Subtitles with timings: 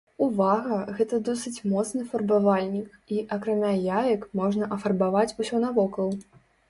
[0.25, 6.09] Увага, гэта досыць моцны фарбавальнік і, акрамя яек, можна афарбаваць усё навокал.